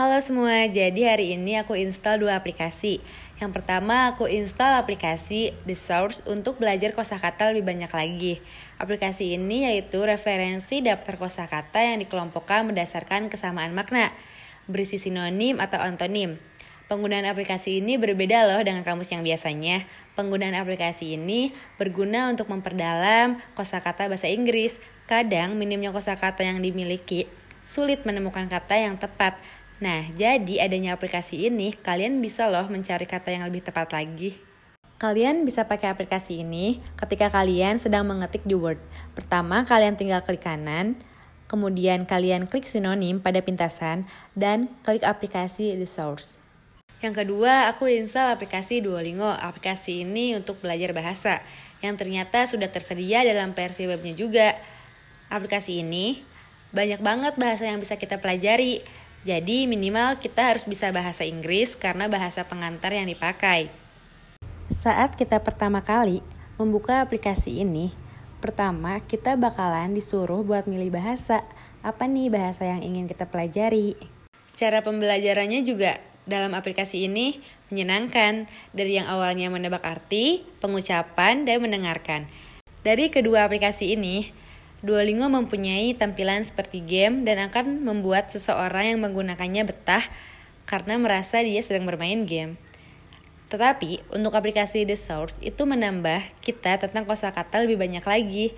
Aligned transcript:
Halo 0.00 0.16
semua, 0.24 0.64
jadi 0.64 1.12
hari 1.12 1.36
ini 1.36 1.60
aku 1.60 1.76
install 1.76 2.24
dua 2.24 2.40
aplikasi. 2.40 3.04
Yang 3.36 3.60
pertama, 3.60 4.08
aku 4.08 4.32
install 4.32 4.80
aplikasi 4.80 5.52
The 5.68 5.76
Source 5.76 6.24
untuk 6.24 6.56
belajar 6.56 6.96
kosakata 6.96 7.52
lebih 7.52 7.68
banyak 7.68 7.92
lagi. 7.92 8.40
Aplikasi 8.80 9.36
ini 9.36 9.68
yaitu 9.68 10.00
referensi 10.00 10.80
daftar 10.80 11.20
kosakata 11.20 11.84
yang 11.84 12.00
dikelompokkan 12.00 12.72
berdasarkan 12.72 13.28
kesamaan 13.28 13.76
makna, 13.76 14.08
berisi 14.72 14.96
sinonim 14.96 15.60
atau 15.60 15.76
antonim. 15.76 16.40
Penggunaan 16.88 17.28
aplikasi 17.28 17.84
ini 17.84 18.00
berbeda 18.00 18.48
loh 18.48 18.64
dengan 18.64 18.80
kamus 18.80 19.12
yang 19.12 19.20
biasanya. 19.20 19.84
Penggunaan 20.16 20.56
aplikasi 20.56 21.20
ini 21.20 21.52
berguna 21.76 22.32
untuk 22.32 22.48
memperdalam 22.48 23.36
kosakata 23.52 24.08
bahasa 24.08 24.32
Inggris. 24.32 24.80
Kadang 25.04 25.60
minimnya 25.60 25.92
kosakata 25.92 26.40
yang 26.40 26.64
dimiliki 26.64 27.28
sulit 27.68 28.02
menemukan 28.08 28.48
kata 28.50 28.80
yang 28.80 28.96
tepat 28.96 29.36
Nah, 29.80 30.12
jadi 30.12 30.68
adanya 30.68 30.92
aplikasi 30.92 31.48
ini, 31.48 31.72
kalian 31.72 32.20
bisa 32.20 32.52
loh 32.52 32.68
mencari 32.68 33.08
kata 33.08 33.32
yang 33.32 33.48
lebih 33.48 33.64
tepat 33.64 33.96
lagi. 33.96 34.36
Kalian 35.00 35.48
bisa 35.48 35.64
pakai 35.64 35.88
aplikasi 35.88 36.44
ini 36.44 36.84
ketika 37.00 37.32
kalian 37.32 37.80
sedang 37.80 38.04
mengetik 38.04 38.44
di 38.44 38.52
Word. 38.52 38.76
Pertama, 39.16 39.64
kalian 39.64 39.96
tinggal 39.96 40.20
klik 40.20 40.44
kanan, 40.44 41.00
kemudian 41.48 42.04
kalian 42.04 42.44
klik 42.44 42.68
sinonim 42.68 43.24
pada 43.24 43.40
pintasan, 43.40 44.04
dan 44.36 44.68
klik 44.84 45.00
aplikasi 45.00 45.72
The 45.80 45.88
Source. 45.88 46.36
Yang 47.00 47.24
kedua, 47.24 47.72
aku 47.72 47.88
install 47.88 48.36
aplikasi 48.36 48.84
Duolingo. 48.84 49.32
Aplikasi 49.32 50.04
ini 50.04 50.36
untuk 50.36 50.60
belajar 50.60 50.92
bahasa, 50.92 51.40
yang 51.80 51.96
ternyata 51.96 52.44
sudah 52.44 52.68
tersedia 52.68 53.24
dalam 53.24 53.56
versi 53.56 53.88
webnya 53.88 54.12
juga. 54.12 54.52
Aplikasi 55.32 55.80
ini 55.80 56.20
banyak 56.76 57.00
banget 57.00 57.40
bahasa 57.40 57.64
yang 57.64 57.80
bisa 57.80 57.96
kita 57.96 58.20
pelajari, 58.20 58.84
jadi 59.20 59.68
minimal 59.68 60.16
kita 60.16 60.48
harus 60.48 60.64
bisa 60.64 60.88
bahasa 60.96 61.28
Inggris 61.28 61.76
karena 61.76 62.08
bahasa 62.08 62.48
pengantar 62.48 62.96
yang 62.96 63.04
dipakai. 63.04 63.68
Saat 64.72 65.20
kita 65.20 65.44
pertama 65.44 65.84
kali 65.84 66.24
membuka 66.56 67.04
aplikasi 67.04 67.60
ini, 67.60 67.92
pertama 68.40 68.96
kita 69.04 69.36
bakalan 69.36 69.92
disuruh 69.92 70.40
buat 70.40 70.64
milih 70.64 70.88
bahasa. 70.96 71.44
Apa 71.84 72.08
nih 72.08 72.32
bahasa 72.32 72.64
yang 72.64 72.80
ingin 72.80 73.08
kita 73.08 73.28
pelajari? 73.28 73.92
Cara 74.56 74.80
pembelajarannya 74.80 75.68
juga 75.68 76.00
dalam 76.24 76.56
aplikasi 76.56 77.04
ini 77.04 77.44
menyenangkan 77.68 78.48
dari 78.72 78.96
yang 78.96 79.08
awalnya 79.08 79.52
menebak 79.52 79.84
arti, 79.84 80.44
pengucapan, 80.64 81.44
dan 81.44 81.60
mendengarkan. 81.60 82.24
Dari 82.80 83.12
kedua 83.12 83.44
aplikasi 83.44 83.92
ini, 83.92 84.32
Duolingo 84.80 85.28
mempunyai 85.28 85.92
tampilan 85.92 86.40
seperti 86.40 86.80
game 86.80 87.28
dan 87.28 87.36
akan 87.52 87.84
membuat 87.84 88.32
seseorang 88.32 88.96
yang 88.96 89.00
menggunakannya 89.04 89.68
betah 89.68 90.08
karena 90.64 90.96
merasa 90.96 91.44
dia 91.44 91.60
sedang 91.60 91.84
bermain 91.84 92.24
game. 92.24 92.56
Tetapi, 93.52 94.00
untuk 94.14 94.32
aplikasi 94.32 94.88
The 94.88 94.96
Source 94.96 95.36
itu 95.44 95.66
menambah 95.68 96.22
kita 96.40 96.80
tentang 96.80 97.04
kosakata 97.04 97.60
lebih 97.60 97.76
banyak 97.76 98.04
lagi. 98.06 98.56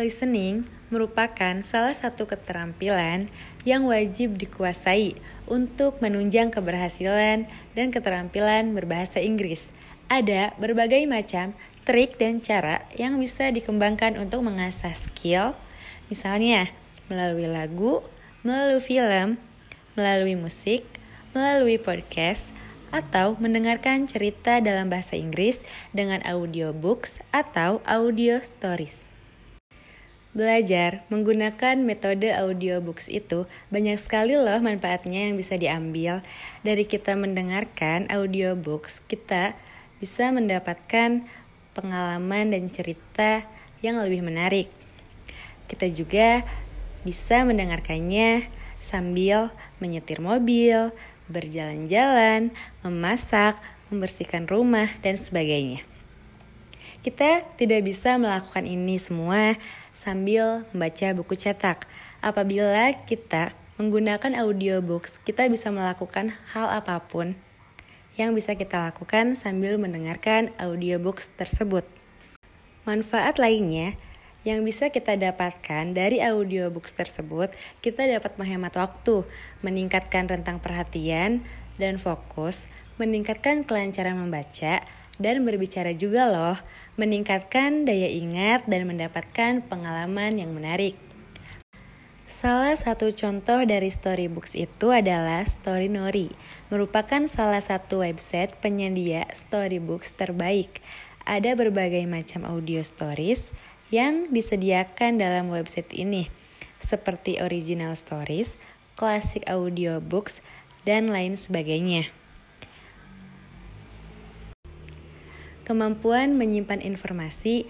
Listening 0.00 0.66
merupakan 0.90 1.62
salah 1.62 1.94
satu 1.94 2.26
keterampilan 2.26 3.30
yang 3.62 3.86
wajib 3.86 4.34
dikuasai 4.34 5.14
untuk 5.46 6.02
menunjang 6.02 6.50
keberhasilan 6.50 7.46
dan 7.78 7.86
keterampilan 7.94 8.74
berbahasa 8.74 9.22
Inggris. 9.22 9.70
Ada 10.10 10.56
berbagai 10.58 11.06
macam 11.06 11.54
trik 11.84 12.16
dan 12.16 12.40
cara 12.40 12.84
yang 12.96 13.20
bisa 13.20 13.52
dikembangkan 13.52 14.16
untuk 14.16 14.40
mengasah 14.40 14.96
skill, 14.96 15.52
misalnya 16.08 16.72
melalui 17.12 17.44
lagu, 17.44 18.00
melalui 18.40 18.80
film, 18.80 19.36
melalui 19.92 20.36
musik, 20.36 20.84
melalui 21.36 21.76
podcast, 21.76 22.48
atau 22.94 23.34
mendengarkan 23.36 24.06
cerita 24.06 24.62
dalam 24.62 24.88
bahasa 24.88 25.18
Inggris 25.18 25.60
dengan 25.90 26.22
audiobooks 26.24 27.20
atau 27.34 27.82
audio 27.84 28.38
stories. 28.40 29.04
Belajar 30.34 31.06
menggunakan 31.14 31.78
metode 31.82 32.34
audiobooks 32.34 33.06
itu 33.06 33.46
banyak 33.70 34.02
sekali 34.02 34.34
loh 34.34 34.58
manfaatnya 34.58 35.30
yang 35.30 35.38
bisa 35.38 35.54
diambil 35.54 36.26
dari 36.66 36.82
kita 36.86 37.14
mendengarkan 37.14 38.10
audiobooks. 38.10 38.98
Kita 39.06 39.54
bisa 40.02 40.34
mendapatkan 40.34 41.22
pengalaman 41.74 42.54
dan 42.54 42.70
cerita 42.70 43.42
yang 43.84 44.00
lebih 44.00 44.24
menarik. 44.24 44.70
Kita 45.68 45.90
juga 45.90 46.46
bisa 47.04 47.44
mendengarkannya 47.44 48.48
sambil 48.86 49.52
menyetir 49.82 50.22
mobil, 50.22 50.94
berjalan-jalan, 51.28 52.54
memasak, 52.80 53.58
membersihkan 53.92 54.48
rumah, 54.48 54.88
dan 55.04 55.20
sebagainya. 55.20 55.84
Kita 57.04 57.44
tidak 57.60 57.84
bisa 57.84 58.16
melakukan 58.16 58.64
ini 58.64 58.96
semua 58.96 59.60
sambil 60.00 60.64
membaca 60.72 61.12
buku 61.12 61.36
cetak. 61.36 61.84
Apabila 62.24 62.96
kita 63.04 63.52
menggunakan 63.76 64.32
audiobooks, 64.40 65.20
kita 65.28 65.44
bisa 65.52 65.68
melakukan 65.68 66.32
hal 66.56 66.72
apa 66.72 67.04
pun 67.04 67.36
yang 68.14 68.34
bisa 68.34 68.54
kita 68.54 68.90
lakukan 68.90 69.34
sambil 69.34 69.74
mendengarkan 69.78 70.54
audiobooks 70.58 71.30
tersebut. 71.34 71.82
Manfaat 72.84 73.40
lainnya 73.40 73.96
yang 74.44 74.60
bisa 74.60 74.92
kita 74.92 75.16
dapatkan 75.16 75.96
dari 75.96 76.20
audiobooks 76.20 76.92
tersebut, 76.92 77.48
kita 77.80 78.04
dapat 78.04 78.36
menghemat 78.36 78.76
waktu, 78.76 79.24
meningkatkan 79.64 80.28
rentang 80.28 80.60
perhatian 80.60 81.40
dan 81.80 81.96
fokus, 81.96 82.68
meningkatkan 83.00 83.64
kelancaran 83.64 84.20
membaca, 84.20 84.84
dan 85.16 85.48
berbicara 85.48 85.96
juga 85.96 86.28
loh, 86.28 86.56
meningkatkan 87.00 87.88
daya 87.88 88.06
ingat 88.06 88.68
dan 88.68 88.86
mendapatkan 88.86 89.64
pengalaman 89.66 90.38
yang 90.38 90.52
menarik. 90.52 90.94
Salah 92.34 92.74
satu 92.74 93.14
contoh 93.14 93.62
dari 93.62 93.94
storybooks 93.94 94.58
itu 94.58 94.90
adalah 94.90 95.46
Storynori, 95.46 96.34
merupakan 96.66 97.30
salah 97.30 97.62
satu 97.62 98.02
website 98.02 98.58
penyedia 98.58 99.30
storybooks 99.30 100.10
terbaik. 100.18 100.82
Ada 101.22 101.54
berbagai 101.54 102.02
macam 102.10 102.42
audio 102.42 102.82
stories 102.82 103.38
yang 103.94 104.34
disediakan 104.34 105.22
dalam 105.22 105.46
website 105.54 105.94
ini, 105.94 106.26
seperti 106.82 107.38
original 107.38 107.94
stories, 107.94 108.58
classic 108.98 109.46
audiobooks, 109.46 110.42
dan 110.82 111.14
lain 111.14 111.38
sebagainya. 111.38 112.10
Kemampuan 115.64 116.36
menyimpan 116.36 116.82
informasi 116.82 117.64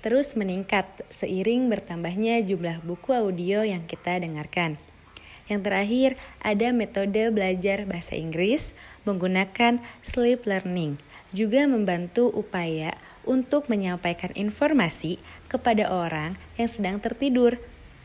terus 0.00 0.38
meningkat 0.38 0.86
seiring 1.10 1.66
bertambahnya 1.66 2.38
jumlah 2.44 2.82
buku 2.86 3.14
audio 3.14 3.66
yang 3.66 3.84
kita 3.84 4.22
dengarkan. 4.22 4.78
Yang 5.48 5.60
terakhir, 5.64 6.10
ada 6.44 6.68
metode 6.76 7.32
belajar 7.32 7.88
bahasa 7.88 8.14
Inggris 8.14 8.62
menggunakan 9.08 9.80
sleep 10.04 10.44
learning, 10.44 11.00
juga 11.32 11.64
membantu 11.64 12.28
upaya 12.28 12.94
untuk 13.24 13.72
menyampaikan 13.72 14.32
informasi 14.36 15.16
kepada 15.48 15.88
orang 15.88 16.36
yang 16.60 16.68
sedang 16.68 16.96
tertidur. 17.00 17.56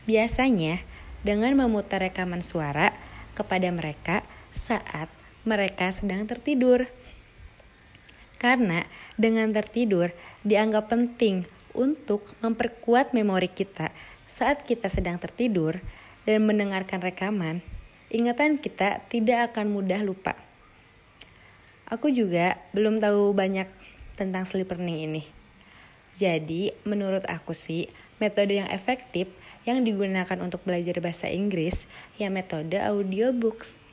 Biasanya 0.08 0.80
dengan 1.24 1.56
memutar 1.56 2.04
rekaman 2.04 2.44
suara 2.44 2.92
kepada 3.36 3.68
mereka 3.72 4.24
saat 4.64 5.08
mereka 5.44 5.92
sedang 5.92 6.24
tertidur. 6.24 6.88
Karena 8.40 8.84
dengan 9.16 9.52
tertidur 9.52 10.12
dianggap 10.44 10.92
penting 10.92 11.48
untuk 11.74 12.24
memperkuat 12.40 13.12
memori 13.12 13.50
kita 13.50 13.90
saat 14.34 14.66
kita 14.66 14.90
sedang 14.90 15.18
tertidur 15.18 15.78
dan 16.26 16.46
mendengarkan 16.46 17.02
rekaman, 17.02 17.60
ingatan 18.10 18.58
kita 18.58 19.02
tidak 19.12 19.52
akan 19.52 19.70
mudah 19.70 20.00
lupa. 20.02 20.34
Aku 21.90 22.08
juga 22.08 22.56
belum 22.72 22.98
tahu 22.98 23.36
banyak 23.36 23.68
tentang 24.16 24.48
sleep 24.48 24.72
learning 24.72 24.98
ini. 25.04 25.22
Jadi, 26.14 26.70
menurut 26.86 27.26
aku 27.26 27.52
sih, 27.52 27.90
metode 28.22 28.56
yang 28.56 28.70
efektif 28.70 29.28
yang 29.68 29.82
digunakan 29.82 30.38
untuk 30.40 30.62
belajar 30.62 30.96
bahasa 31.00 31.26
Inggris 31.28 31.88
ya 32.20 32.28
metode 32.30 32.78
audiobooks. 32.78 33.83